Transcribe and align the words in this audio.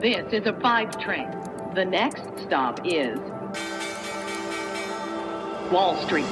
This 0.00 0.32
is 0.32 0.46
a 0.46 0.54
five 0.62 0.96
train. 0.98 1.28
The 1.74 1.84
next 1.84 2.22
stop 2.46 2.80
is 2.86 3.18
Wall 5.70 5.94
Street. 6.06 6.24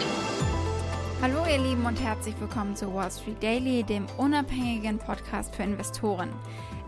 Hallo 1.20 1.44
ihr 1.44 1.58
Lieben 1.58 1.84
und 1.84 2.00
herzlich 2.00 2.34
willkommen 2.40 2.76
zu 2.76 2.94
Wall 2.94 3.10
Street 3.10 3.42
Daily, 3.42 3.82
dem 3.82 4.06
unabhängigen 4.16 4.96
Podcast 4.96 5.54
für 5.54 5.64
Investoren. 5.64 6.30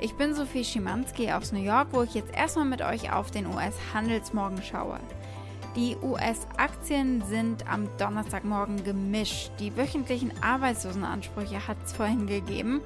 Ich 0.00 0.14
bin 0.14 0.32
Sophie 0.32 0.64
Schimanski 0.64 1.30
aus 1.30 1.52
New 1.52 1.62
York, 1.62 1.88
wo 1.90 2.02
ich 2.02 2.14
jetzt 2.14 2.34
erstmal 2.34 2.64
mit 2.64 2.80
euch 2.80 3.12
auf 3.12 3.30
den 3.30 3.46
US-Handelsmorgen 3.46 4.62
schaue. 4.62 5.00
Die 5.76 5.98
US-Aktien 6.02 7.22
sind 7.28 7.70
am 7.70 7.90
Donnerstagmorgen 7.98 8.84
gemischt. 8.84 9.50
Die 9.58 9.76
wöchentlichen 9.76 10.32
Arbeitslosenansprüche 10.42 11.68
hat 11.68 11.76
es 11.84 11.92
vorhin 11.92 12.26
gegeben 12.26 12.80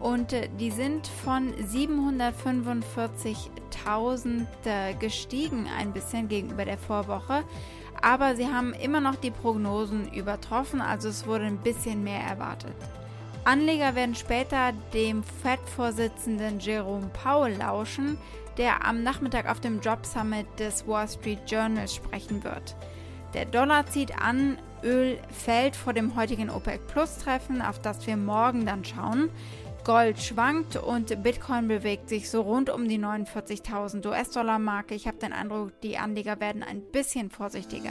und 0.00 0.32
äh, 0.32 0.48
die 0.58 0.70
sind 0.70 1.06
von 1.06 1.52
745.000 1.54 4.46
äh, 4.64 4.94
gestiegen 4.94 5.66
ein 5.78 5.92
bisschen 5.92 6.28
gegenüber 6.28 6.64
der 6.64 6.78
Vorwoche. 6.78 7.44
Aber 8.02 8.36
sie 8.36 8.46
haben 8.46 8.72
immer 8.74 9.00
noch 9.00 9.16
die 9.16 9.30
Prognosen 9.30 10.12
übertroffen, 10.12 10.80
also 10.80 11.08
es 11.08 11.26
wurde 11.26 11.46
ein 11.46 11.58
bisschen 11.58 12.04
mehr 12.04 12.20
erwartet. 12.20 12.74
Anleger 13.44 13.94
werden 13.94 14.14
später 14.14 14.72
dem 14.92 15.22
Fed-Vorsitzenden 15.22 16.58
Jerome 16.58 17.10
Powell 17.12 17.56
lauschen, 17.56 18.18
der 18.58 18.84
am 18.84 19.02
Nachmittag 19.02 19.48
auf 19.48 19.60
dem 19.60 19.80
Job 19.80 20.04
Summit 20.04 20.46
des 20.58 20.86
Wall 20.86 21.08
Street 21.08 21.38
Journals 21.46 21.94
sprechen 21.94 22.42
wird. 22.42 22.74
Der 23.34 23.44
Dollar 23.44 23.86
zieht 23.86 24.20
an, 24.20 24.58
Öl 24.82 25.18
fällt 25.30 25.76
vor 25.76 25.92
dem 25.92 26.16
heutigen 26.16 26.50
OPEC 26.50 26.86
Plus 26.86 27.18
Treffen, 27.18 27.62
auf 27.62 27.80
das 27.80 28.06
wir 28.06 28.16
morgen 28.16 28.66
dann 28.66 28.84
schauen. 28.84 29.30
Gold 29.86 30.20
schwankt 30.20 30.74
und 30.74 31.22
Bitcoin 31.22 31.68
bewegt 31.68 32.08
sich 32.08 32.28
so 32.28 32.40
rund 32.40 32.70
um 32.70 32.88
die 32.88 32.98
49.000 32.98 34.04
US-Dollar 34.04 34.58
Marke. 34.58 34.96
Ich 34.96 35.06
habe 35.06 35.18
den 35.18 35.32
Eindruck, 35.32 35.80
die 35.80 35.96
Anleger 35.96 36.40
werden 36.40 36.64
ein 36.64 36.82
bisschen 36.82 37.30
vorsichtiger. 37.30 37.90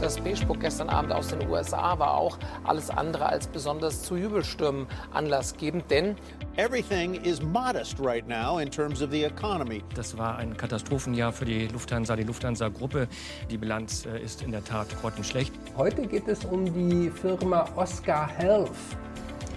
Das 0.00 0.18
Beige-Book 0.18 0.60
gestern 0.60 0.88
Abend 0.88 1.12
aus 1.12 1.28
den 1.28 1.46
USA 1.46 1.98
war 1.98 2.14
auch 2.14 2.38
alles 2.64 2.88
andere 2.88 3.26
als 3.26 3.46
besonders 3.46 4.02
zu 4.02 4.16
Jubelstürmen 4.16 4.86
anlassgebend, 5.12 5.90
denn 5.90 6.16
Everything 6.56 7.16
is 7.22 7.42
modest 7.42 8.00
right 8.00 8.26
now 8.26 8.58
in 8.58 8.70
terms 8.70 9.02
of 9.02 9.10
the 9.10 9.24
economy. 9.24 9.82
Das 9.94 10.16
war 10.16 10.38
ein 10.38 10.56
Katastrophenjahr 10.56 11.32
für 11.32 11.44
die 11.44 11.66
Lufthansa, 11.66 12.16
die 12.16 12.22
Lufthansa-Gruppe. 12.22 13.08
Die 13.50 13.58
Bilanz 13.58 14.06
äh, 14.06 14.22
ist 14.22 14.40
in 14.40 14.52
der 14.52 14.64
Tat 14.64 14.88
grottenschlecht. 15.02 15.52
Heute 15.76 16.06
geht 16.06 16.28
es 16.28 16.46
um 16.46 16.64
die 16.72 17.10
Firma 17.10 17.68
Oscar 17.76 18.26
Health. 18.26 18.70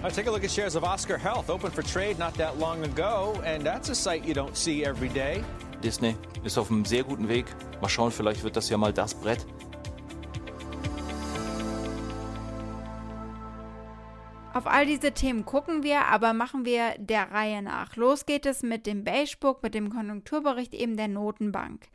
Uh, 0.00 0.08
take 0.08 0.28
a 0.28 0.30
look 0.30 0.44
at 0.44 0.50
shares 0.50 0.76
of 0.76 0.84
Oscar 0.84 1.18
Health, 1.18 1.50
open 1.50 1.72
for 1.72 1.82
trade 1.82 2.20
not 2.20 2.32
that 2.34 2.56
long 2.60 2.84
ago, 2.84 3.34
and 3.44 3.64
that's 3.64 3.88
a 3.88 3.94
sight 3.96 4.24
you 4.24 4.32
don't 4.32 4.56
see 4.56 4.84
every 4.84 5.08
day. 5.08 5.42
Disney 5.82 6.14
ist 6.44 6.56
auf 6.56 6.70
einem 6.70 6.84
sehr 6.84 7.02
guten 7.02 7.28
Weg. 7.28 7.46
Mal 7.80 7.88
schauen, 7.88 8.12
vielleicht 8.12 8.44
wird 8.44 8.54
das 8.54 8.68
ja 8.68 8.76
mal 8.76 8.92
das 8.92 9.12
Brett. 9.12 9.44
Auf 14.54 14.68
all 14.68 14.86
diese 14.86 15.12
Themen 15.12 15.44
gucken 15.44 15.82
wir, 15.82 16.06
aber 16.06 16.32
machen 16.32 16.64
wir 16.64 16.94
der 16.98 17.32
Reihe 17.32 17.60
nach. 17.60 17.96
Los 17.96 18.24
geht 18.24 18.46
es 18.46 18.62
mit 18.62 18.86
dem 18.86 19.02
Beigebook, 19.02 19.64
mit 19.64 19.74
dem 19.74 19.90
Konjunkturbericht 19.90 20.74
eben 20.74 20.96
der 20.96 21.08
Notenbank. 21.08 21.88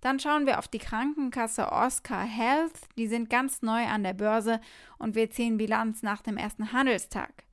Dann 0.00 0.18
schauen 0.18 0.46
wir 0.46 0.58
auf 0.58 0.68
die 0.68 0.78
Krankenkasse 0.78 1.70
Oscar 1.70 2.22
Health. 2.22 2.72
Die 2.96 3.06
sind 3.06 3.28
ganz 3.28 3.60
neu 3.60 3.84
an 3.84 4.02
der 4.02 4.14
Börse 4.14 4.62
und 4.98 5.14
wir 5.14 5.30
ziehen 5.30 5.58
Bilanz 5.58 6.02
nach 6.02 6.22
dem 6.22 6.38
ersten 6.38 6.72
Handelstag. 6.72 7.44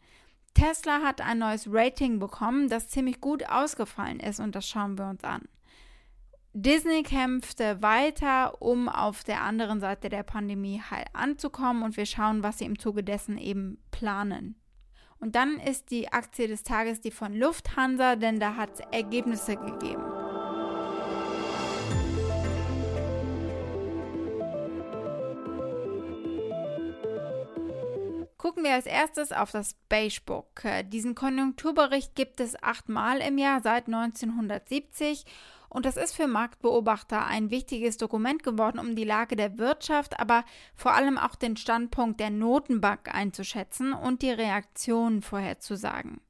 Tesla 0.58 1.04
hat 1.04 1.22
ein 1.22 1.38
neues 1.38 1.68
Rating 1.72 2.18
bekommen, 2.18 2.68
das 2.68 2.88
ziemlich 2.88 3.22
gut 3.22 3.48
ausgefallen 3.48 4.20
ist 4.20 4.40
und 4.40 4.56
das 4.56 4.68
schauen 4.68 4.98
wir 4.98 5.08
uns 5.08 5.24
an. 5.24 5.48
Disney 6.54 7.04
kämpfte 7.04 7.84
weiter, 7.84 8.60
um 8.60 8.90
auf 8.90 9.24
der 9.24 9.44
anderen 9.44 9.80
Seite 9.80 10.10
der 10.10 10.24
Pandemie 10.24 10.82
heil 10.90 11.06
anzukommen 11.14 11.84
und 11.84 11.96
wir 11.96 12.08
schauen, 12.08 12.42
was 12.42 12.58
sie 12.58 12.66
im 12.66 12.80
Zuge 12.80 13.04
dessen 13.04 13.38
eben 13.38 13.78
planen. 13.92 14.60
Und 15.20 15.36
dann 15.36 15.60
ist 15.60 15.92
die 15.92 16.12
Aktie 16.12 16.48
des 16.48 16.64
Tages 16.64 17.02
die 17.02 17.12
von 17.12 17.36
Lufthansa, 17.36 18.16
denn 18.16 18.40
da 18.40 18.56
hat 18.56 18.72
es 18.74 18.80
Ergebnisse 18.92 19.58
gegeben. 19.58 20.17
Gucken 28.38 28.64
wir 28.64 28.74
als 28.74 28.86
erstes 28.86 29.32
auf 29.32 29.52
das 29.52 29.76
Beige 29.90 30.20
Book. 30.24 30.62
Diesen 30.86 31.16
Konjunkturbericht 31.16 32.14
gibt 32.14 32.40
es 32.40 32.62
achtmal 32.62 33.18
im 33.20 33.40
Jahr 33.40 33.62
seit 33.62 33.88
1970 33.88 35.26
und 35.70 35.86
das 35.86 35.98
ist 35.98 36.16
für 36.16 36.28
Marktbeobachter 36.28 37.26
ein 37.26 37.50
wichtiges 37.50 37.98
Dokument 37.98 38.44
geworden, 38.44 38.78
um 38.78 38.96
die 38.96 39.04
Lage 39.04 39.36
der 39.36 39.58
Wirtschaft, 39.58 40.20
aber 40.20 40.46
vor 40.76 40.94
allem 40.94 41.18
auch 41.18 41.36
den 41.36 41.58
Standpunkt 41.58 42.20
der 42.20 42.30
Notenbank 42.30 43.14
einzuschätzen 43.14 43.94
und 43.94 44.22
die 44.22 44.32
Reaktionen 44.32 45.24
vorherzusagen. 45.24 46.22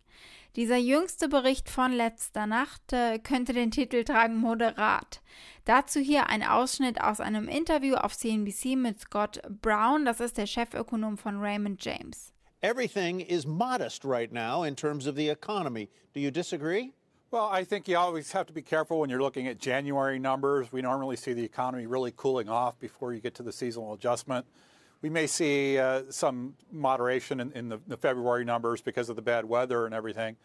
Dieser 0.57 0.77
jüngste 0.77 1.29
Bericht 1.29 1.69
von 1.69 1.91
letzter 1.91 2.47
Nacht 2.47 2.91
äh, 2.91 3.19
könnte 3.19 3.53
den 3.53 3.69
Titel 3.69 4.03
tragen 4.03 4.37
Moderat. 4.37 5.21
Dazu 5.65 5.99
hier 5.99 6.29
ein 6.29 6.41
Ausschnitt 6.41 6.99
aus 6.99 7.19
einem 7.19 7.47
Interview 7.47 7.93
auf 7.93 8.17
CNBC 8.17 8.75
mit 8.75 8.99
Scott 8.99 9.39
Brown, 9.61 10.03
das 10.03 10.19
ist 10.19 10.35
der 10.35 10.47
Chefökonom 10.47 11.19
von 11.19 11.39
Raymond 11.39 11.85
James. 11.85 12.33
Everything 12.61 13.19
is 13.19 13.45
modest 13.45 14.03
right 14.03 14.33
now 14.33 14.63
in 14.63 14.75
terms 14.75 15.05
of 15.05 15.15
the 15.15 15.29
economy. 15.29 15.89
Do 16.15 16.19
you 16.19 16.31
disagree? 16.31 16.91
Well, 17.29 17.49
I 17.51 17.63
think 17.63 17.87
you 17.87 17.95
always 17.95 18.33
have 18.33 18.47
to 18.47 18.53
be 18.53 18.63
careful 18.63 18.99
when 18.99 19.11
you're 19.11 19.21
looking 19.21 19.47
at 19.47 19.59
January 19.59 20.17
numbers. 20.17 20.71
We 20.71 20.81
normally 20.81 21.17
see 21.17 21.33
the 21.33 21.45
economy 21.45 21.85
really 21.85 22.13
cooling 22.17 22.49
off 22.49 22.79
before 22.79 23.13
you 23.13 23.21
get 23.21 23.35
to 23.35 23.43
the 23.43 23.51
seasonal 23.51 23.93
adjustment. 23.93 24.47
We 25.01 25.09
may 25.09 25.27
see 25.27 25.77
uh, 25.77 26.03
some 26.09 26.55
moderation 26.71 27.39
in, 27.39 27.51
in 27.51 27.69
the, 27.69 27.79
the, 27.87 27.97
February 27.97 28.43
numbers 28.43 28.81
because 28.81 29.09
of 29.09 29.15
the 29.15 29.21
bad 29.21 29.45
weather 29.45 29.85
and 29.85 29.93
everything. 29.93 30.37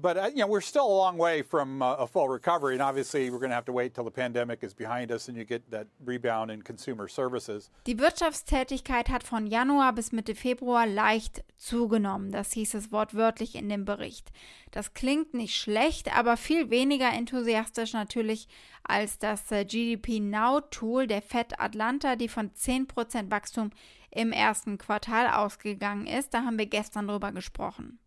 But 0.00 0.16
uh, 0.16 0.30
you 0.32 0.38
know 0.38 0.46
we're 0.46 0.60
still 0.60 0.86
a 0.86 0.96
long 0.96 1.18
way 1.18 1.42
from 1.42 1.82
uh, 1.82 1.96
a 1.96 2.06
full 2.06 2.28
recovery, 2.28 2.74
and 2.74 2.82
obviously 2.82 3.30
we're 3.30 3.38
going 3.38 3.50
to 3.50 3.54
have 3.54 3.64
to 3.66 3.72
wait 3.72 3.94
till 3.94 4.04
the 4.04 4.10
pandemic 4.10 4.62
is 4.62 4.74
behind 4.74 5.10
us 5.10 5.28
and 5.28 5.36
you 5.36 5.44
get 5.44 5.70
that 5.70 5.88
rebound 6.04 6.50
in 6.50 6.62
consumer 6.62 7.08
services. 7.08 7.70
Die 7.86 7.98
Wirtschaftstätigkeit 7.98 9.08
hat 9.08 9.24
von 9.24 9.46
Januar 9.46 9.92
bis 9.92 10.12
Mitte 10.12 10.34
Februar 10.34 10.86
leicht 10.86 11.44
zugenommen. 11.56 12.30
Das 12.30 12.52
hieß 12.52 12.74
es 12.74 12.92
wortwörtlich 12.92 13.54
in 13.56 13.68
dem 13.68 13.84
Bericht. 13.84 14.30
Das 14.70 14.94
klingt 14.94 15.34
nicht 15.34 15.56
schlecht, 15.56 16.16
aber 16.16 16.36
viel 16.36 16.70
weniger 16.70 17.10
enthusiastisch 17.12 17.92
natürlich 17.92 18.48
als 18.84 19.18
das 19.18 19.50
äh, 19.50 19.64
GDP 19.64 20.20
Now 20.20 20.60
Tool 20.60 21.06
der 21.06 21.22
Fed 21.22 21.60
Atlanta, 21.60 22.16
die 22.16 22.28
von 22.28 22.50
10% 22.50 23.30
Wachstum 23.30 23.70
im 24.10 24.32
ersten 24.32 24.78
Quartal 24.78 25.28
ausgegangen 25.28 26.06
ist. 26.06 26.32
Da 26.32 26.44
haben 26.44 26.58
wir 26.58 26.66
gestern 26.66 27.08
drüber 27.08 27.32
gesprochen. 27.32 27.98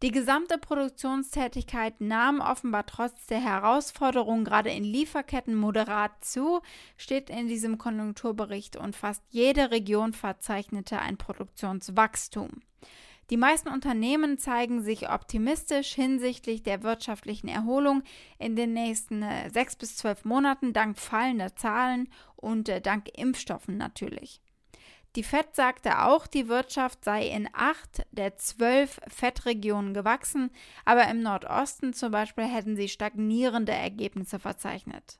Die 0.00 0.12
gesamte 0.12 0.58
Produktionstätigkeit 0.58 2.00
nahm 2.00 2.40
offenbar 2.40 2.86
trotz 2.86 3.26
der 3.26 3.40
Herausforderungen 3.40 4.44
gerade 4.44 4.70
in 4.70 4.84
Lieferketten 4.84 5.56
moderat 5.56 6.24
zu, 6.24 6.60
steht 6.96 7.30
in 7.30 7.48
diesem 7.48 7.78
Konjunkturbericht 7.78 8.76
und 8.76 8.94
fast 8.94 9.24
jede 9.30 9.72
Region 9.72 10.12
verzeichnete 10.12 11.00
ein 11.00 11.16
Produktionswachstum. 11.16 12.62
Die 13.30 13.36
meisten 13.36 13.68
Unternehmen 13.68 14.38
zeigen 14.38 14.82
sich 14.82 15.10
optimistisch 15.10 15.92
hinsichtlich 15.94 16.62
der 16.62 16.84
wirtschaftlichen 16.84 17.48
Erholung 17.48 18.04
in 18.38 18.54
den 18.54 18.72
nächsten 18.72 19.22
äh, 19.22 19.50
sechs 19.50 19.74
bis 19.74 19.96
zwölf 19.96 20.24
Monaten 20.24 20.72
dank 20.72 20.96
fallender 20.96 21.56
Zahlen 21.56 22.08
und 22.36 22.68
äh, 22.68 22.80
dank 22.80 23.08
Impfstoffen 23.18 23.76
natürlich. 23.76 24.40
Die 25.16 25.22
FED 25.22 25.54
sagte 25.54 26.02
auch, 26.02 26.26
die 26.26 26.48
Wirtschaft 26.48 27.04
sei 27.04 27.26
in 27.28 27.48
acht 27.52 28.06
der 28.12 28.36
zwölf 28.36 29.00
FED-Regionen 29.08 29.94
gewachsen, 29.94 30.50
aber 30.84 31.08
im 31.08 31.22
Nordosten 31.22 31.94
zum 31.94 32.12
Beispiel 32.12 32.44
hätten 32.44 32.76
sie 32.76 32.88
stagnierende 32.88 33.72
Ergebnisse 33.72 34.38
verzeichnet. 34.38 35.18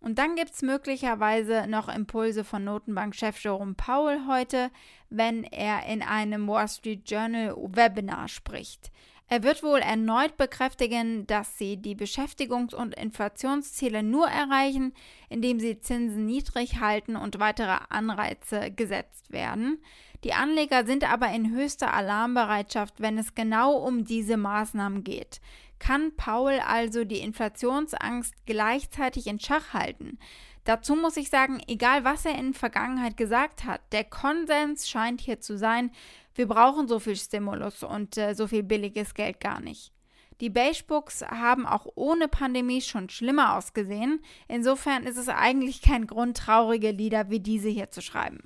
Und 0.00 0.18
dann 0.18 0.36
gibt 0.36 0.52
es 0.52 0.62
möglicherweise 0.62 1.66
noch 1.66 1.88
Impulse 1.88 2.44
von 2.44 2.62
Notenbankchef 2.62 3.42
Jerome 3.42 3.74
Powell 3.74 4.20
heute, 4.28 4.70
wenn 5.08 5.42
er 5.42 5.86
in 5.86 6.02
einem 6.02 6.46
Wall 6.46 6.68
Street 6.68 7.10
Journal 7.10 7.56
Webinar 7.56 8.28
spricht. 8.28 8.92
Er 9.28 9.42
wird 9.42 9.64
wohl 9.64 9.80
erneut 9.80 10.36
bekräftigen, 10.36 11.26
dass 11.26 11.58
sie 11.58 11.76
die 11.76 11.96
Beschäftigungs- 11.96 12.74
und 12.74 12.94
Inflationsziele 12.94 14.04
nur 14.04 14.28
erreichen, 14.28 14.94
indem 15.28 15.58
sie 15.58 15.80
Zinsen 15.80 16.26
niedrig 16.26 16.78
halten 16.80 17.16
und 17.16 17.40
weitere 17.40 17.76
Anreize 17.88 18.70
gesetzt 18.70 19.32
werden. 19.32 19.82
Die 20.22 20.32
Anleger 20.32 20.86
sind 20.86 21.10
aber 21.10 21.28
in 21.30 21.50
höchster 21.52 21.92
Alarmbereitschaft, 21.92 23.00
wenn 23.00 23.18
es 23.18 23.34
genau 23.34 23.76
um 23.76 24.04
diese 24.04 24.36
Maßnahmen 24.36 25.02
geht. 25.02 25.40
Kann 25.78 26.16
Paul 26.16 26.60
also 26.66 27.04
die 27.04 27.18
Inflationsangst 27.18 28.34
gleichzeitig 28.46 29.26
in 29.26 29.40
Schach 29.40 29.72
halten? 29.72 30.18
Dazu 30.64 30.96
muss 30.96 31.16
ich 31.16 31.30
sagen, 31.30 31.60
egal 31.68 32.04
was 32.04 32.24
er 32.24 32.36
in 32.36 32.52
der 32.52 32.58
Vergangenheit 32.58 33.16
gesagt 33.16 33.64
hat, 33.64 33.80
der 33.92 34.02
Konsens 34.02 34.88
scheint 34.88 35.20
hier 35.20 35.40
zu 35.40 35.56
sein, 35.56 35.92
wir 36.34 36.48
brauchen 36.48 36.88
so 36.88 36.98
viel 36.98 37.16
Stimulus 37.16 37.82
und 37.82 38.18
äh, 38.18 38.34
so 38.34 38.46
viel 38.46 38.62
billiges 38.62 39.14
Geld 39.14 39.40
gar 39.40 39.60
nicht. 39.60 39.92
Die 40.40 40.50
Beige-Books 40.50 41.22
haben 41.22 41.66
auch 41.66 41.86
ohne 41.94 42.28
Pandemie 42.28 42.82
schon 42.82 43.08
schlimmer 43.08 43.56
ausgesehen. 43.56 44.20
Insofern 44.48 45.04
ist 45.04 45.16
es 45.16 45.30
eigentlich 45.30 45.80
kein 45.80 46.06
Grund, 46.06 46.36
traurige 46.36 46.90
Lieder 46.90 47.30
wie 47.30 47.40
diese 47.40 47.70
hier 47.70 47.90
zu 47.90 48.02
schreiben. 48.02 48.40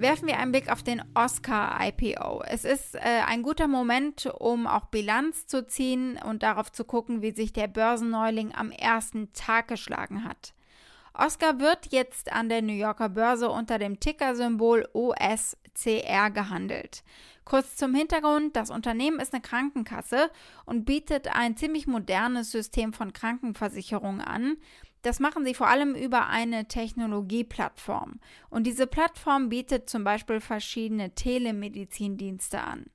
Werfen 0.00 0.28
wir 0.28 0.38
einen 0.38 0.50
Blick 0.50 0.72
auf 0.72 0.82
den 0.82 1.02
Oscar 1.14 1.78
IPO. 1.80 2.42
Es 2.46 2.64
ist 2.64 2.94
äh, 2.94 3.00
ein 3.26 3.42
guter 3.42 3.68
Moment, 3.68 4.26
um 4.38 4.66
auch 4.66 4.86
Bilanz 4.86 5.46
zu 5.46 5.66
ziehen 5.66 6.18
und 6.24 6.42
darauf 6.42 6.72
zu 6.72 6.84
gucken, 6.84 7.20
wie 7.20 7.32
sich 7.32 7.52
der 7.52 7.68
Börsenneuling 7.68 8.54
am 8.54 8.70
ersten 8.70 9.30
Tag 9.34 9.68
geschlagen 9.68 10.24
hat. 10.24 10.54
Oscar 11.12 11.60
wird 11.60 11.92
jetzt 11.92 12.32
an 12.32 12.48
der 12.48 12.62
New 12.62 12.72
Yorker 12.72 13.10
Börse 13.10 13.50
unter 13.50 13.78
dem 13.78 14.00
Tickersymbol 14.00 14.88
OSCR 14.94 16.30
gehandelt. 16.30 17.02
Kurz 17.44 17.76
zum 17.76 17.94
Hintergrund, 17.94 18.56
das 18.56 18.70
Unternehmen 18.70 19.20
ist 19.20 19.34
eine 19.34 19.42
Krankenkasse 19.42 20.30
und 20.64 20.84
bietet 20.84 21.34
ein 21.34 21.56
ziemlich 21.56 21.86
modernes 21.86 22.52
System 22.52 22.92
von 22.92 23.12
Krankenversicherungen 23.12 24.20
an, 24.20 24.56
das 25.02 25.20
machen 25.20 25.44
sie 25.44 25.54
vor 25.54 25.68
allem 25.68 25.94
über 25.94 26.28
eine 26.28 26.66
Technologieplattform. 26.66 28.20
Und 28.50 28.66
diese 28.66 28.86
Plattform 28.86 29.48
bietet 29.48 29.88
zum 29.88 30.04
Beispiel 30.04 30.40
verschiedene 30.40 31.14
Telemedizindienste 31.14 32.60
an. 32.60 32.86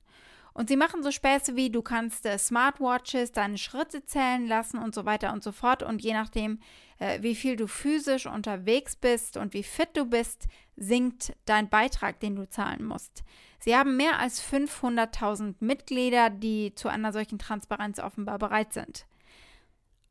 Und 0.56 0.70
sie 0.70 0.76
machen 0.76 1.02
so 1.02 1.10
Späße 1.10 1.54
wie, 1.54 1.68
du 1.68 1.82
kannst 1.82 2.24
äh, 2.24 2.38
Smartwatches 2.38 3.30
deine 3.30 3.58
Schritte 3.58 4.06
zählen 4.06 4.46
lassen 4.46 4.78
und 4.78 4.94
so 4.94 5.04
weiter 5.04 5.34
und 5.34 5.42
so 5.42 5.52
fort. 5.52 5.82
Und 5.82 6.02
je 6.02 6.14
nachdem, 6.14 6.60
äh, 6.98 7.20
wie 7.20 7.34
viel 7.34 7.56
du 7.56 7.66
physisch 7.66 8.24
unterwegs 8.24 8.96
bist 8.96 9.36
und 9.36 9.52
wie 9.52 9.62
fit 9.62 9.90
du 9.92 10.06
bist, 10.06 10.46
sinkt 10.76 11.34
dein 11.44 11.68
Beitrag, 11.68 12.20
den 12.20 12.36
du 12.36 12.48
zahlen 12.48 12.86
musst. 12.86 13.22
Sie 13.58 13.76
haben 13.76 13.98
mehr 13.98 14.18
als 14.18 14.42
500.000 14.42 15.56
Mitglieder, 15.60 16.30
die 16.30 16.74
zu 16.74 16.88
einer 16.88 17.12
solchen 17.12 17.38
Transparenz 17.38 17.98
offenbar 17.98 18.38
bereit 18.38 18.72
sind. 18.72 19.06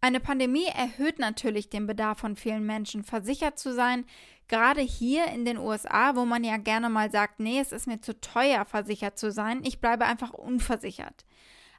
Eine 0.06 0.20
Pandemie 0.20 0.68
erhöht 0.68 1.18
natürlich 1.18 1.72
den 1.72 1.88
Bedarf 1.88 2.20
von 2.20 2.36
vielen 2.36 2.64
Menschen, 2.64 3.04
versichert 3.04 3.58
zu 3.58 3.74
sein. 3.74 4.06
Gerade 4.48 4.82
hier 4.82 5.26
in 5.30 5.46
den 5.46 5.58
USA, 5.58 6.16
wo 6.16 6.26
man 6.26 6.44
ja 6.44 6.58
gerne 6.58 6.90
mal 6.90 7.10
sagt, 7.10 7.40
nee, 7.40 7.60
es 7.60 7.72
ist 7.72 7.88
mir 7.88 8.00
zu 8.00 8.22
teuer, 8.22 8.66
versichert 8.66 9.18
zu 9.18 9.32
sein, 9.32 9.64
ich 9.64 9.82
bleibe 9.82 10.06
einfach 10.06 10.32
unversichert. 10.32 11.26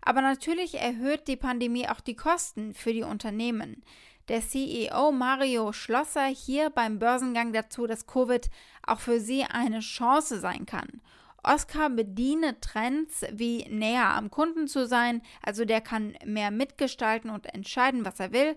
Aber 0.03 0.23
natürlich 0.23 0.75
erhöht 0.75 1.29
die 1.29 1.37
Pandemie 1.37 1.89
auch 1.89 2.01
die 2.01 2.17
Kosten 2.17 2.75
für 2.75 2.93
die 2.93 3.05
Unternehmen. 3.05 3.85
Der 4.27 4.41
CEO 4.41 5.13
Mario 5.13 5.73
Schlosser 5.73 6.27
hier 6.27 6.71
beim 6.71 6.99
Börsengang 6.99 7.53
dazu, 7.53 7.87
dass 7.87 8.09
Covid 8.09 8.51
auch 8.85 8.99
für 8.99 9.21
sie 9.21 9.45
eine 9.45 9.79
Chance 9.79 10.41
sein 10.41 10.67
kann. 10.67 11.01
Oscar 11.47 11.91
bediene 11.91 12.61
Trends 12.61 13.25
wie 13.33 13.65
näher 13.71 14.15
am 14.15 14.31
Kunden 14.31 14.67
zu 14.67 14.87
sein, 14.87 15.23
also 15.43 15.65
der 15.65 15.81
kann 15.81 16.15
mehr 16.25 16.51
mitgestalten 16.51 17.31
und 17.31 17.47
entscheiden, 17.55 18.05
was 18.05 18.19
er 18.21 18.33
will 18.33 18.57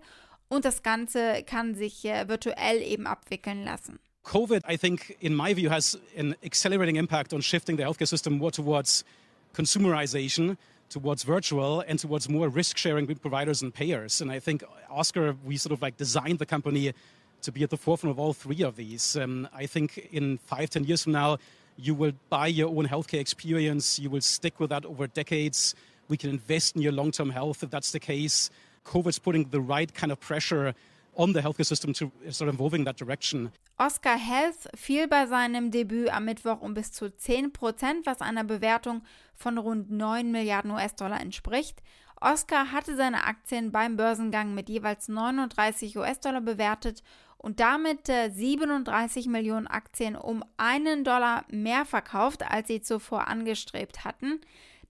und 0.49 0.65
das 0.65 0.83
Ganze 0.83 1.43
kann 1.43 1.75
sich 1.75 2.03
äh, 2.05 2.27
virtuell 2.27 2.81
eben 2.81 3.07
abwickeln 3.07 3.63
lassen. 3.63 3.99
COVID, 4.23 4.63
I 4.69 4.77
think, 4.77 5.15
in 5.21 5.35
my 5.35 5.55
view, 5.55 5.69
has 5.69 5.97
an 6.17 6.35
accelerating 6.43 6.97
impact 6.97 7.33
on 7.33 7.41
shifting 7.41 7.77
the 7.77 7.83
healthcare 7.83 8.07
system 8.07 8.37
more 8.37 8.51
towards 8.51 9.05
consumerization, 9.53 10.57
towards 10.89 11.23
virtual, 11.23 11.83
and 11.87 11.99
towards 11.99 12.27
more 12.27 12.49
risk 12.49 12.77
sharing 12.77 13.07
with 13.07 13.21
providers 13.21 13.61
and 13.61 13.73
payers. 13.73 14.21
And 14.21 14.31
I 14.31 14.39
think 14.39 14.63
Oscar, 14.89 15.35
we 15.45 15.57
sort 15.57 15.73
of 15.73 15.81
like 15.81 15.97
designed 15.97 16.39
the 16.39 16.45
company 16.45 16.93
to 17.41 17.51
be 17.51 17.63
at 17.63 17.69
the 17.69 17.77
forefront 17.77 18.11
of 18.11 18.19
all 18.19 18.33
three 18.33 18.61
of 18.63 18.75
these. 18.75 19.15
Um, 19.15 19.47
I 19.53 19.65
think 19.65 20.09
in 20.11 20.37
five, 20.37 20.69
ten 20.69 20.83
years 20.83 21.03
from 21.03 21.13
now, 21.13 21.37
you 21.81 21.95
will 21.95 22.13
buy 22.29 22.47
your 22.47 22.69
own 22.69 22.87
healthcare 22.87 23.19
experience. 23.19 23.99
You 23.99 24.09
will 24.09 24.21
stick 24.21 24.59
with 24.59 24.69
that 24.69 24.85
over 24.85 25.07
decades. 25.07 25.75
We 26.09 26.17
can 26.17 26.29
invest 26.29 26.75
in 26.75 26.81
your 26.81 26.91
long 26.91 27.11
term 27.11 27.29
health 27.29 27.63
if 27.63 27.69
that's 27.69 27.91
the 27.91 27.99
case. 27.99 28.49
COVID's 28.85 29.19
putting 29.19 29.49
the 29.49 29.61
right 29.61 29.93
kind 29.93 30.11
of 30.11 30.19
pressure 30.19 30.73
on 31.15 31.33
the 31.33 31.41
healthcare 31.41 31.65
system 31.65 31.93
to 31.93 32.11
start 32.29 32.53
evolving 32.53 32.85
that 32.85 32.97
direction. 32.97 33.51
Oscar 33.77 34.17
Health 34.17 34.67
fiel 34.75 35.07
bei 35.07 35.25
seinem 35.25 35.71
Debüt 35.71 36.09
am 36.09 36.25
Mittwoch 36.25 36.61
um 36.61 36.73
bis 36.73 36.91
zu 36.91 37.15
10 37.15 37.53
Prozent, 37.53 38.05
was 38.05 38.21
einer 38.21 38.43
Bewertung 38.43 39.03
von 39.35 39.57
rund 39.57 39.89
9 39.89 40.31
Milliarden 40.31 40.71
US-Dollar 40.71 41.21
entspricht. 41.21 41.81
Oscar 42.21 42.73
hatte 42.73 42.97
seine 42.97 43.25
Aktien 43.25 43.71
beim 43.71 43.95
Börsengang 43.95 44.53
mit 44.53 44.67
jeweils 44.67 45.07
39 45.07 45.97
US-Dollar 45.97 46.41
bewertet 46.41 47.03
und 47.39 47.61
damit 47.61 48.09
äh, 48.09 48.29
37 48.29 49.27
Millionen 49.27 49.65
Aktien 49.65 50.15
um 50.15 50.43
einen 50.57 51.03
Dollar 51.03 51.45
mehr 51.49 51.85
verkauft, 51.85 52.43
als 52.43 52.67
sie 52.67 52.81
zuvor 52.81 53.27
angestrebt 53.27 54.03
hatten. 54.03 54.41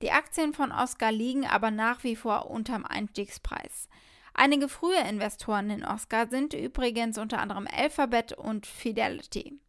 Die 0.01 0.11
Aktien 0.11 0.53
von 0.53 0.71
Oscar 0.71 1.11
liegen 1.11 1.45
aber 1.45 1.71
nach 1.71 2.03
wie 2.03 2.15
vor 2.15 2.49
unterm 2.49 2.85
Einstiegspreis. 2.85 3.87
Einige 4.33 4.67
frühe 4.67 4.99
Investoren 5.07 5.69
in 5.69 5.85
Oscar 5.85 6.27
sind 6.27 6.53
übrigens 6.53 7.17
unter 7.17 7.39
anderem 7.39 7.67
Alphabet 7.71 8.33
und 8.33 8.65
Fidelity. 8.65 9.59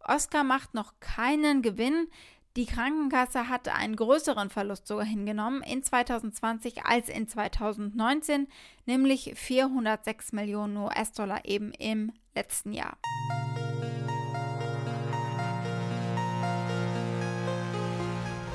Oscar 0.00 0.44
macht 0.44 0.74
noch 0.74 0.94
keinen 1.00 1.62
Gewinn, 1.62 2.08
die 2.56 2.66
Krankenkasse 2.66 3.48
hatte 3.48 3.72
einen 3.72 3.96
größeren 3.96 4.50
Verlust 4.50 4.86
sogar 4.86 5.06
hingenommen 5.06 5.62
in 5.62 5.82
2020 5.82 6.84
als 6.84 7.08
in 7.08 7.26
2019, 7.26 8.46
nämlich 8.84 9.32
406 9.34 10.32
Millionen 10.32 10.76
US-Dollar 10.76 11.46
eben 11.46 11.72
im 11.72 12.12
letzten 12.34 12.72
Jahr. 12.72 12.98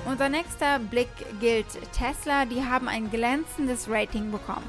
Unser 0.06 0.30
nächster 0.30 0.80
Blick 0.80 1.10
gilt 1.42 1.68
Tesla. 1.92 2.46
Die 2.46 2.64
haben 2.64 2.88
ein 2.88 3.10
glänzendes 3.12 3.90
Rating 3.90 4.32
bekommen. 4.32 4.66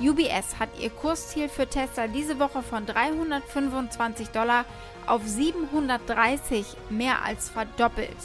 UBS 0.00 0.58
hat 0.58 0.68
ihr 0.80 0.90
Kursziel 0.90 1.48
für 1.48 1.66
Tesla 1.66 2.08
diese 2.08 2.38
Woche 2.38 2.62
von 2.62 2.84
325 2.84 4.28
Dollar 4.30 4.64
auf 5.06 5.22
730 5.24 6.66
mehr 6.90 7.24
als 7.24 7.48
verdoppelt. 7.48 8.16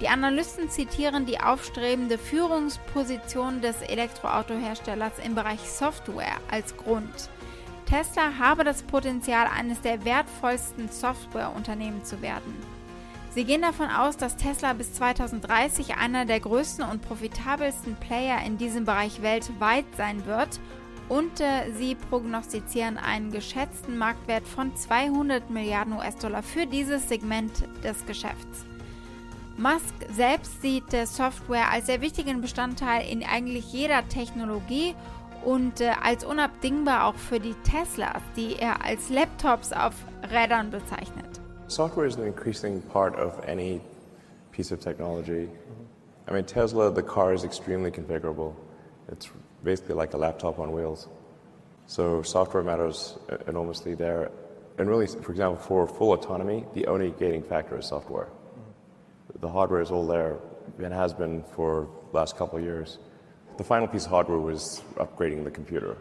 Die 0.00 0.08
Analysten 0.08 0.68
zitieren 0.68 1.24
die 1.24 1.40
aufstrebende 1.40 2.18
Führungsposition 2.18 3.62
des 3.62 3.80
Elektroautoherstellers 3.80 5.18
im 5.24 5.34
Bereich 5.34 5.60
Software 5.60 6.36
als 6.50 6.76
Grund. 6.76 7.30
Tesla 7.86 8.38
habe 8.38 8.64
das 8.64 8.82
Potenzial, 8.82 9.46
eines 9.46 9.80
der 9.80 10.04
wertvollsten 10.04 10.90
Softwareunternehmen 10.90 12.04
zu 12.04 12.20
werden. 12.20 12.54
Sie 13.30 13.44
gehen 13.44 13.62
davon 13.62 13.88
aus, 13.88 14.16
dass 14.16 14.36
Tesla 14.36 14.72
bis 14.72 14.94
2030 14.94 15.96
einer 15.96 16.24
der 16.24 16.40
größten 16.40 16.84
und 16.84 17.02
profitabelsten 17.02 17.96
Player 17.96 18.40
in 18.44 18.58
diesem 18.58 18.84
Bereich 18.84 19.22
weltweit 19.22 19.84
sein 19.96 20.26
wird 20.26 20.60
und 21.08 21.40
äh, 21.40 21.70
sie 21.72 21.94
prognostizieren 21.94 22.98
einen 22.98 23.30
geschätzten 23.30 23.96
Marktwert 23.96 24.46
von 24.46 24.74
200 24.74 25.50
Milliarden 25.50 25.94
US-Dollar 25.94 26.42
für 26.42 26.66
dieses 26.66 27.08
Segment 27.08 27.52
des 27.84 28.04
Geschäfts. 28.06 28.66
Musk 29.58 29.94
selbst 30.12 30.60
sieht 30.60 30.92
äh, 30.92 31.06
Software 31.06 31.70
als 31.70 31.86
sehr 31.86 32.02
wichtigen 32.02 32.42
Bestandteil 32.42 33.10
in 33.10 33.24
eigentlich 33.24 33.72
jeder 33.72 34.06
Technologie 34.06 34.94
und 35.46 35.80
äh, 35.80 35.92
als 36.02 36.24
unabdingbar 36.24 37.06
auch 37.06 37.14
für 37.14 37.40
die 37.40 37.54
Teslas, 37.64 38.20
die 38.36 38.56
er 38.56 38.84
als 38.84 39.08
Laptops 39.08 39.72
auf 39.72 39.94
Rädern 40.30 40.70
bezeichnet. 40.70 41.40
Software 41.68 42.06
is 42.06 42.18
an 42.18 42.26
increasing 42.26 42.82
part 42.82 43.16
of 43.16 43.40
any 43.48 43.80
piece 44.52 44.72
of 44.72 44.80
technology. 44.80 45.48
I 46.28 46.32
mean, 46.32 46.44
Tesla, 46.44 46.90
the 46.90 47.02
car 47.02 47.32
is 47.32 47.42
extremely 47.42 47.90
configurable. 47.90 48.54
It's 49.10 49.30
basically 49.64 49.94
like 49.94 50.12
a 50.12 50.18
laptop 50.18 50.58
on 50.58 50.70
wheels. 50.72 51.08
So 51.86 52.22
software 52.22 52.62
matters 52.62 53.16
enormously 53.46 53.94
there. 53.94 54.30
And 54.78 54.88
really, 54.88 55.06
for 55.06 55.30
example, 55.32 55.56
for 55.56 55.86
full 55.86 56.12
autonomy, 56.12 56.66
the 56.74 56.86
only 56.88 57.14
gating 57.18 57.42
factor 57.42 57.78
is 57.78 57.86
software. 57.86 58.28
The 59.40 59.48
hardware 59.48 59.82
is 59.82 59.90
all 59.90 60.06
there 60.06 60.38
and 60.82 60.92
has 60.92 61.12
been 61.12 61.42
for 61.54 61.88
the 62.10 62.18
last 62.18 62.36
couple 62.36 62.58
of 62.58 62.64
years. 62.64 62.98
The 63.56 63.64
final 63.64 63.88
piece 63.88 64.04
of 64.04 64.10
hardware 64.10 64.38
was 64.38 64.82
upgrading 64.96 65.44
the 65.44 65.50
computer. 65.50 65.96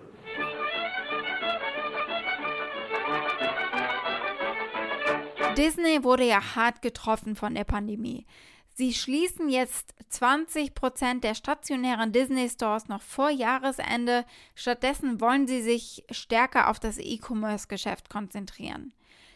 Disney 5.55 6.03
wurde 6.03 6.25
ja 6.25 6.41
hart 6.55 6.81
getroffen 6.81 7.35
von 7.37 7.55
der 7.55 7.63
Pandemie. 7.63 8.25
Sie 8.73 8.93
schließen 8.93 9.47
jetzt 9.47 9.93
20% 10.11 11.21
der 11.21 11.33
stationären 11.33 12.11
Disney-Stores 12.11 12.89
noch 12.89 13.01
vor 13.01 13.29
Jahresende. 13.29 14.25
Stattdessen 14.53 15.21
wollen 15.21 15.47
sie 15.47 15.61
sich 15.61 16.03
stärker 16.11 16.69
auf 16.69 16.77
das 16.77 16.97
E-Commerce-Geschäft 16.97 18.09
konzentrieren. 18.09 18.91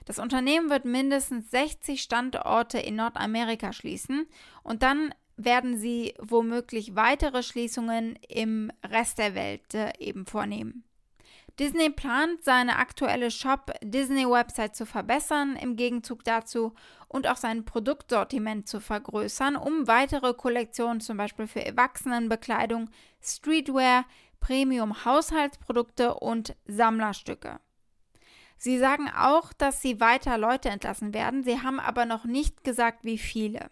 Das 0.09 0.17
Unternehmen 0.17 0.71
wird 0.71 0.85
mindestens 0.85 1.51
60 1.51 2.01
Standorte 2.01 2.79
in 2.79 2.95
Nordamerika 2.95 3.73
schließen 3.73 4.25
und 4.63 4.81
dann 4.81 5.13
werden 5.37 5.77
sie 5.77 6.15
womöglich 6.17 6.95
weitere 6.95 7.43
Schließungen 7.43 8.17
im 8.27 8.71
Rest 8.83 9.19
der 9.19 9.35
Welt 9.35 9.71
äh, 9.75 9.93
eben 9.99 10.25
vornehmen. 10.25 10.83
Disney 11.59 11.91
plant, 11.91 12.43
seine 12.43 12.77
aktuelle 12.77 13.29
Shop 13.29 13.71
Disney 13.83 14.27
Website 14.27 14.75
zu 14.75 14.87
verbessern, 14.87 15.55
im 15.55 15.75
Gegenzug 15.75 16.23
dazu 16.23 16.73
und 17.07 17.27
auch 17.27 17.37
sein 17.37 17.63
Produktsortiment 17.63 18.67
zu 18.67 18.79
vergrößern, 18.79 19.55
um 19.57 19.87
weitere 19.87 20.33
Kollektionen 20.33 21.01
zum 21.01 21.17
Beispiel 21.17 21.45
für 21.45 21.63
Erwachsenenbekleidung, 21.63 22.89
Streetwear, 23.21 24.05
Premium-Haushaltsprodukte 24.39 26.15
und 26.15 26.55
Sammlerstücke. 26.65 27.59
Sie 28.59 28.77
sagen 28.77 29.09
auch, 29.09 29.53
dass 29.53 29.81
sie 29.81 30.01
weiter 30.01 30.37
Leute 30.37 30.69
entlassen 30.69 31.13
werden, 31.13 31.43
sie 31.43 31.61
haben 31.61 31.79
aber 31.79 32.05
noch 32.05 32.25
nicht 32.25 32.63
gesagt, 32.65 33.05
wie 33.05 33.17
viele. 33.17 33.71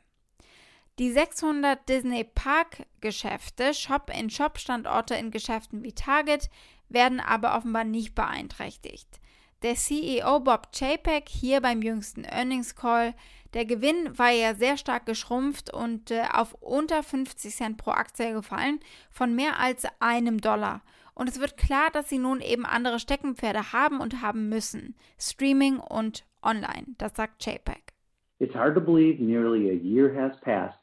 Die 0.98 1.12
600 1.12 1.88
Disney 1.88 2.24
Park 2.24 2.88
Geschäfte, 3.02 3.74
Shop-in-Shop-Standorte 3.74 5.14
in 5.14 5.30
Geschäften 5.30 5.84
wie 5.84 5.92
Target, 5.92 6.50
werden 6.90 7.20
aber 7.20 7.56
offenbar 7.56 7.84
nicht 7.84 8.16
beeinträchtigt. 8.16 9.20
Der 9.62 9.76
CEO 9.76 10.40
Bob 10.40 10.72
Chapek 10.72 11.28
hier 11.28 11.62
beim 11.62 11.82
jüngsten 11.82 12.24
Earnings 12.24 12.76
Call, 12.76 13.14
der 13.54 13.66
Gewinn 13.66 14.18
war 14.18 14.30
ja 14.30 14.56
sehr 14.56 14.78
stark 14.78 15.06
geschrumpft 15.06 15.74
und 15.74 16.12
äh, 16.12 16.24
auf 16.32 16.54
unter 16.62 17.04
50 17.04 17.54
Cent 17.54 17.78
pro 17.78 17.92
Aktie 17.92 18.34
gefallen, 18.34 18.80
von 19.12 19.36
mehr 19.36 19.60
als 19.60 19.86
einem 20.00 20.40
Dollar. 20.40 20.82
Und 21.18 21.28
es 21.28 21.42
wird 21.42 21.58
klar, 21.58 21.90
dass 21.92 22.10
sie 22.10 22.20
nun 22.20 22.42
eben 22.42 22.64
andere 22.64 23.00
Steckenpferde 23.00 23.74
haben 23.74 24.02
und 24.02 24.22
haben 24.22 24.50
müssen. 24.50 24.94
Streaming 25.20 25.80
und 25.80 26.24
Online, 26.44 26.94
das 27.00 27.16
sagt 27.16 27.44
Chapek. 27.44 27.94
It's 28.40 28.54
hard 28.54 28.76
to 28.76 28.82
believe 28.82 29.20
nearly 29.20 29.72
a 29.72 29.74
year 29.74 30.14
has 30.14 30.40
passed 30.42 30.78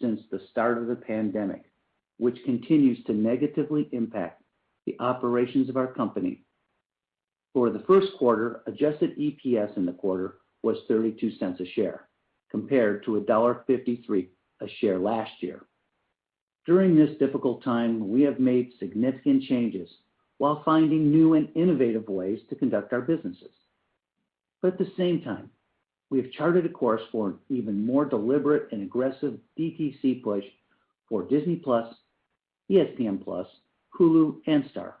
since 0.00 0.22
the 0.30 0.38
start 0.50 0.78
of 0.78 0.86
the 0.86 0.94
pandemic, 0.94 1.64
which 2.18 2.40
continues 2.44 3.02
to 3.04 3.12
negatively 3.12 3.88
impact 3.90 4.44
the 4.86 4.94
operations 5.00 5.68
of 5.68 5.76
our 5.76 5.92
company. 5.92 6.44
For 7.52 7.68
the 7.70 7.84
first 7.84 8.16
quarter, 8.16 8.62
adjusted 8.68 9.18
EPS 9.18 9.76
in 9.76 9.86
the 9.86 9.92
quarter 9.92 10.36
was 10.62 10.78
32 10.86 11.32
cents 11.32 11.60
a 11.60 11.66
share, 11.66 12.08
compared 12.48 13.04
to 13.06 13.20
$1.53 13.20 14.28
a 14.60 14.68
share 14.68 15.00
last 15.00 15.42
year. 15.42 15.66
During 16.70 16.94
this 16.94 17.18
difficult 17.18 17.64
time, 17.64 18.10
we 18.10 18.22
have 18.22 18.38
made 18.38 18.70
significant 18.78 19.42
changes 19.42 19.90
while 20.38 20.62
finding 20.64 21.10
new 21.10 21.34
and 21.34 21.48
innovative 21.56 22.08
ways 22.08 22.38
to 22.48 22.54
conduct 22.54 22.92
our 22.92 23.00
businesses. 23.00 23.50
But 24.62 24.74
at 24.74 24.78
the 24.78 24.92
same 24.96 25.20
time, 25.20 25.50
we 26.10 26.18
have 26.18 26.30
charted 26.30 26.64
a 26.66 26.68
course 26.68 27.02
for 27.10 27.30
an 27.30 27.38
even 27.48 27.84
more 27.84 28.04
deliberate 28.04 28.68
and 28.70 28.82
aggressive 28.82 29.36
DTC 29.58 30.22
push 30.22 30.44
for 31.08 31.24
Disney 31.24 31.56
Plus, 31.56 31.92
ESPN 32.70 33.24
Plus, 33.24 33.48
Hulu, 33.98 34.36
and 34.46 34.64
Star. 34.70 34.94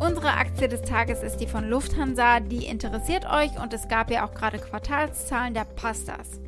Unsere 0.00 0.32
Aktie 0.32 0.66
des 0.66 0.82
Tages 0.82 1.22
ist 1.22 1.36
die 1.36 1.46
von 1.46 1.70
Lufthansa. 1.70 2.40
Die 2.40 2.66
interessiert 2.66 3.26
euch 3.32 3.62
und 3.62 3.72
es 3.72 3.86
gab 3.86 4.10
ja 4.10 4.26
auch 4.26 4.34
gerade 4.34 4.58
Quartalszahlen, 4.58 5.54
da 5.54 5.62
passt 5.62 6.08
das. 6.08 6.40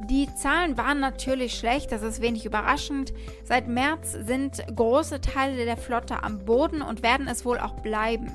Die 0.00 0.32
Zahlen 0.34 0.76
waren 0.76 1.00
natürlich 1.00 1.58
schlecht, 1.58 1.90
das 1.92 2.02
ist 2.02 2.20
wenig 2.20 2.44
überraschend. 2.44 3.12
Seit 3.44 3.68
März 3.68 4.12
sind 4.12 4.62
große 4.74 5.20
Teile 5.20 5.64
der 5.64 5.76
Flotte 5.76 6.22
am 6.22 6.44
Boden 6.44 6.82
und 6.82 7.02
werden 7.02 7.28
es 7.28 7.44
wohl 7.44 7.58
auch 7.58 7.74
bleiben. 7.80 8.30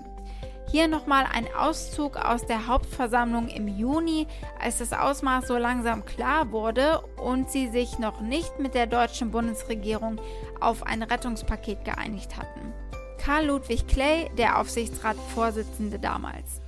Hier 0.71 0.87
nochmal 0.87 1.25
ein 1.31 1.47
Auszug 1.57 2.15
aus 2.17 2.45
der 2.45 2.67
Hauptversammlung 2.67 3.47
im 3.47 3.67
Juni, 3.67 4.27
als 4.59 4.77
das 4.77 4.93
Ausmaß 4.93 5.47
so 5.47 5.57
langsam 5.57 6.05
klar 6.05 6.51
wurde 6.51 7.01
und 7.17 7.49
sie 7.49 7.69
sich 7.69 7.97
noch 7.97 8.21
nicht 8.21 8.59
mit 8.59 8.75
der 8.75 8.85
deutschen 8.85 9.31
Bundesregierung 9.31 10.21
auf 10.59 10.85
ein 10.85 11.01
Rettungspaket 11.01 11.85
geeinigt 11.85 12.37
hatten. 12.37 12.73
Karl 13.17 13.47
Ludwig 13.47 13.87
Clay, 13.87 14.29
der 14.37 14.59
Aufsichtsratsvorsitzende 14.59 15.97
damals. 15.97 16.61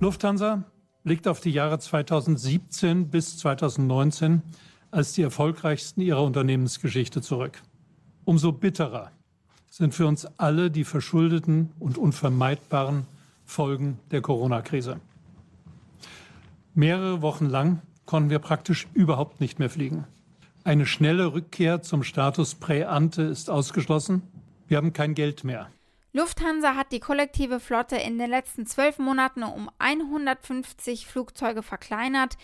Lufthansa 0.00 0.64
blickt 1.04 1.28
auf 1.28 1.40
die 1.40 1.50
Jahre 1.50 1.78
2017 1.78 3.08
bis 3.08 3.38
2019 3.38 4.42
als 4.90 5.12
die 5.12 5.22
erfolgreichsten 5.22 6.00
ihrer 6.00 6.22
Unternehmensgeschichte 6.22 7.20
zurück. 7.20 7.62
Umso 8.24 8.52
bitterer 8.52 9.10
sind 9.70 9.94
für 9.94 10.06
uns 10.06 10.26
alle 10.38 10.70
die 10.70 10.84
verschuldeten 10.84 11.72
und 11.78 11.98
unvermeidbaren 11.98 13.06
Folgen 13.44 13.98
der 14.10 14.22
Corona-Krise. 14.22 15.00
Mehrere 16.74 17.22
Wochen 17.22 17.46
lang 17.46 17.82
konnten 18.06 18.30
wir 18.30 18.38
praktisch 18.38 18.88
überhaupt 18.94 19.40
nicht 19.40 19.58
mehr 19.58 19.70
fliegen. 19.70 20.04
Eine 20.62 20.86
schnelle 20.86 21.34
Rückkehr 21.34 21.82
zum 21.82 22.02
Status 22.02 22.54
Prä-Ante 22.54 23.22
ist 23.22 23.50
ausgeschlossen. 23.50 24.22
Wir 24.68 24.78
haben 24.78 24.92
kein 24.92 25.14
Geld 25.14 25.44
mehr. 25.44 25.68
Lufthansa 26.16 26.76
hat 26.76 26.92
die 26.92 27.00
kollektive 27.00 27.58
Flotte 27.58 27.96
in 27.96 28.18
den 28.20 28.30
letzten 28.30 28.66
zwölf 28.66 29.00
Monaten 29.00 29.42
um 29.42 29.68
150 29.80 31.08
Flugzeuge 31.08 31.64
verkleinert. 31.64 32.36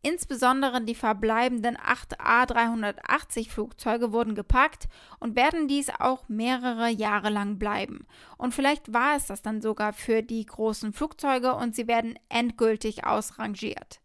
Insbesondere 0.00 0.80
die 0.80 0.94
verbleibenden 0.94 1.76
8 1.76 2.22
A380 2.22 3.50
Flugzeuge 3.50 4.14
wurden 4.14 4.34
gepackt 4.34 4.88
und 5.20 5.36
werden 5.36 5.68
dies 5.68 5.90
auch 5.90 6.26
mehrere 6.30 6.88
Jahre 6.88 7.28
lang 7.28 7.58
bleiben. 7.58 8.06
Und 8.38 8.54
vielleicht 8.54 8.94
war 8.94 9.14
es 9.16 9.26
das 9.26 9.42
dann 9.42 9.60
sogar 9.60 9.92
für 9.92 10.22
die 10.22 10.46
großen 10.46 10.94
Flugzeuge 10.94 11.54
und 11.54 11.76
sie 11.76 11.86
werden 11.86 12.18
endgültig 12.30 13.04
ausrangiert. 13.04 14.00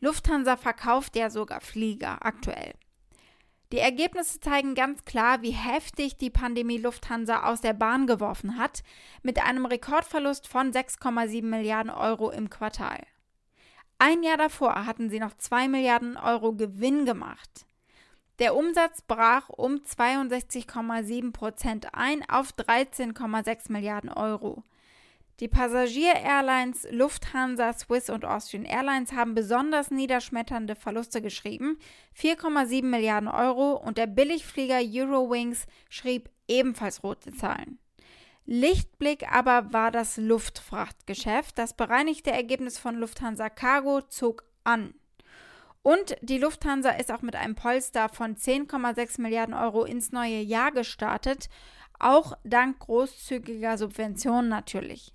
Lufthansa 0.00 0.58
verkauft 0.58 1.16
ja 1.16 1.30
sogar 1.30 1.62
Flieger 1.62 2.18
aktuell. 2.20 2.74
Die 3.70 3.78
Ergebnisse 3.78 4.40
zeigen 4.40 4.74
ganz 4.74 5.04
klar, 5.04 5.42
wie 5.42 5.50
heftig 5.50 6.16
die 6.16 6.30
Pandemie 6.30 6.78
Lufthansa 6.78 7.44
aus 7.44 7.60
der 7.60 7.74
Bahn 7.74 8.06
geworfen 8.06 8.56
hat, 8.56 8.82
mit 9.22 9.44
einem 9.44 9.66
Rekordverlust 9.66 10.48
von 10.48 10.72
6,7 10.72 11.44
Milliarden 11.44 11.90
Euro 11.90 12.30
im 12.30 12.48
Quartal. 12.48 13.06
Ein 13.98 14.22
Jahr 14.22 14.38
davor 14.38 14.86
hatten 14.86 15.10
sie 15.10 15.20
noch 15.20 15.36
2 15.36 15.68
Milliarden 15.68 16.16
Euro 16.16 16.54
Gewinn 16.54 17.04
gemacht. 17.04 17.66
Der 18.38 18.54
Umsatz 18.54 19.02
brach 19.02 19.48
um 19.48 19.76
62,7 19.76 21.32
Prozent 21.32 21.88
ein 21.92 22.26
auf 22.30 22.52
13,6 22.52 23.72
Milliarden 23.72 24.10
Euro. 24.10 24.62
Die 25.40 25.46
Passagier-Airlines 25.46 26.88
Lufthansa, 26.90 27.72
Swiss 27.72 28.10
und 28.10 28.24
Austrian 28.24 28.64
Airlines 28.64 29.12
haben 29.12 29.36
besonders 29.36 29.92
niederschmetternde 29.92 30.74
Verluste 30.74 31.22
geschrieben, 31.22 31.78
4,7 32.18 32.84
Milliarden 32.84 33.28
Euro, 33.28 33.74
und 33.74 33.98
der 33.98 34.08
Billigflieger 34.08 34.80
Eurowings 34.80 35.66
schrieb 35.90 36.28
ebenfalls 36.48 37.04
rote 37.04 37.32
Zahlen. 37.32 37.78
Lichtblick 38.46 39.30
aber 39.30 39.72
war 39.72 39.92
das 39.92 40.16
Luftfrachtgeschäft. 40.16 41.56
Das 41.56 41.74
bereinigte 41.74 42.32
Ergebnis 42.32 42.78
von 42.78 42.96
Lufthansa 42.96 43.48
Cargo 43.48 44.00
zog 44.00 44.42
an. 44.64 44.94
Und 45.82 46.16
die 46.22 46.38
Lufthansa 46.38 46.90
ist 46.90 47.12
auch 47.12 47.22
mit 47.22 47.36
einem 47.36 47.54
Polster 47.54 48.08
von 48.08 48.34
10,6 48.34 49.20
Milliarden 49.20 49.54
Euro 49.54 49.84
ins 49.84 50.10
neue 50.10 50.40
Jahr 50.40 50.72
gestartet, 50.72 51.48
auch 52.00 52.32
dank 52.42 52.80
großzügiger 52.80 53.78
Subventionen 53.78 54.48
natürlich. 54.48 55.14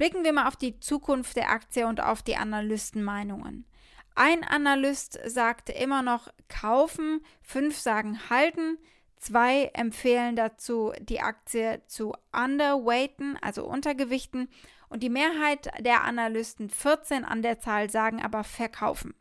Blicken 0.00 0.24
wir 0.24 0.32
mal 0.32 0.48
auf 0.48 0.56
die 0.56 0.80
Zukunft 0.80 1.36
der 1.36 1.50
Aktie 1.50 1.86
und 1.86 2.00
auf 2.00 2.22
die 2.22 2.36
Analystenmeinungen. 2.36 3.66
Ein 4.14 4.44
Analyst 4.44 5.20
sagt 5.26 5.68
immer 5.68 6.00
noch 6.00 6.28
kaufen, 6.48 7.20
fünf 7.42 7.76
sagen 7.76 8.18
halten, 8.30 8.78
Zwei 9.18 9.64
empfehlen 9.74 10.36
dazu, 10.36 10.94
die 11.00 11.20
Aktie 11.20 11.82
zu 11.86 12.14
underweighten, 12.32 13.36
also 13.42 13.66
untergewichten. 13.66 14.48
Und 14.88 15.02
die 15.02 15.10
Mehrheit 15.10 15.70
der 15.80 16.04
Analysten, 16.04 16.70
14 16.70 17.26
an 17.26 17.42
der 17.42 17.60
Zahl, 17.60 17.90
sagen 17.90 18.22
aber 18.22 18.42
verkaufen. 18.44 19.12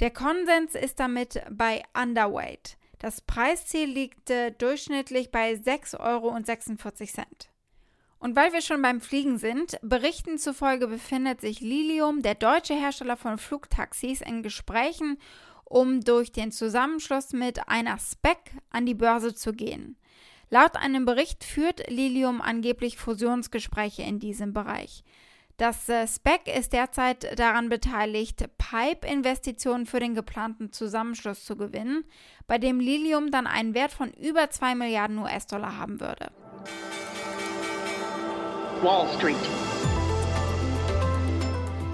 Der 0.00 0.10
Konsens 0.10 0.74
ist 0.74 1.00
damit 1.00 1.42
bei 1.50 1.82
underweight. 1.92 2.78
Das 2.98 3.20
Preisziel 3.20 3.90
liegt 3.90 4.32
durchschnittlich 4.56 5.30
bei 5.30 5.52
6,46 5.52 6.00
Euro. 6.00 6.40
Und 8.22 8.36
weil 8.36 8.52
wir 8.52 8.60
schon 8.60 8.80
beim 8.82 9.00
Fliegen 9.00 9.36
sind, 9.36 9.80
Berichten 9.82 10.38
zufolge 10.38 10.86
befindet 10.86 11.40
sich 11.40 11.60
Lilium, 11.60 12.22
der 12.22 12.36
deutsche 12.36 12.72
Hersteller 12.72 13.16
von 13.16 13.36
Flugtaxis, 13.36 14.20
in 14.20 14.44
Gesprächen 14.44 15.18
um 15.64 16.02
durch 16.02 16.30
den 16.30 16.52
Zusammenschluss 16.52 17.32
mit 17.32 17.66
einer 17.66 17.98
SPEC 17.98 18.38
an 18.70 18.86
die 18.86 18.94
Börse 18.94 19.34
zu 19.34 19.52
gehen. 19.52 19.96
Laut 20.50 20.76
einem 20.76 21.04
Bericht 21.04 21.42
führt 21.42 21.90
Lilium 21.90 22.40
angeblich 22.40 22.96
Fusionsgespräche 22.96 24.02
in 24.02 24.20
diesem 24.20 24.52
Bereich. 24.52 25.02
Das 25.56 25.88
äh, 25.88 26.06
SPEC 26.06 26.46
ist 26.56 26.74
derzeit 26.74 27.38
daran 27.38 27.70
beteiligt, 27.70 28.44
Pipe-Investitionen 28.56 29.86
für 29.86 29.98
den 29.98 30.14
geplanten 30.14 30.72
Zusammenschluss 30.72 31.44
zu 31.44 31.56
gewinnen, 31.56 32.04
bei 32.46 32.58
dem 32.58 32.78
Lilium 32.78 33.32
dann 33.32 33.48
einen 33.48 33.74
Wert 33.74 33.92
von 33.92 34.12
über 34.12 34.48
2 34.48 34.76
Milliarden 34.76 35.18
US-Dollar 35.18 35.76
haben 35.76 36.00
würde. 36.00 36.30
Wall 38.82 39.06
Street. 39.16 39.36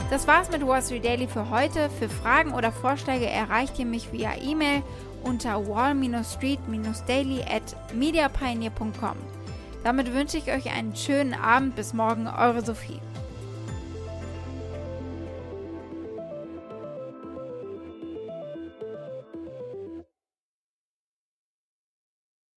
Das 0.09 0.26
war's 0.26 0.50
mit 0.50 0.66
Wall 0.66 0.83
Street 0.83 1.04
Daily 1.04 1.26
für 1.26 1.50
heute. 1.50 1.90
Für 1.90 2.09
Fragen 2.09 2.54
oder 2.54 2.73
Vorschläge 2.73 3.26
erreicht 3.26 3.78
ihr 3.78 3.85
mich 3.85 4.11
via 4.11 4.30
E-Mail 4.40 4.83
unter 5.23 5.66
wall-street-daily 5.66 7.42
at 7.42 7.76
mediapioneer.com. 7.95 9.16
Damit 9.85 10.14
wünsche 10.14 10.38
ich 10.38 10.50
euch 10.50 10.73
einen 10.73 10.97
schönen 10.97 11.35
Abend. 11.35 11.76
Bis 11.76 11.92
morgen, 11.92 12.26
eure 12.26 12.64
Sophie. 12.64 13.02